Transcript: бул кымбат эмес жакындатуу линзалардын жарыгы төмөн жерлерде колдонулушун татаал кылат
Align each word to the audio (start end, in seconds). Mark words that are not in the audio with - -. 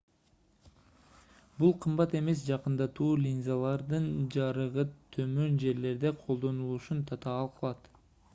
бул 1.59 1.73
кымбат 1.83 2.15
эмес 2.19 2.41
жакындатуу 2.47 3.09
линзалардын 3.25 4.09
жарыгы 4.37 4.87
төмөн 5.19 5.61
жерлерде 5.67 6.15
колдонулушун 6.25 7.07
татаал 7.13 7.55
кылат 7.61 7.95